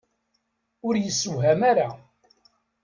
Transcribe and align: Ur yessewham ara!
Ur 0.87 0.95
yessewham 0.97 1.61
ara! 1.71 1.87